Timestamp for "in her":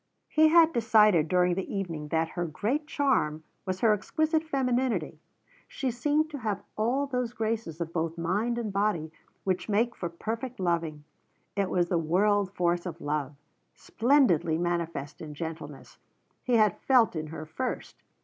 17.15-17.45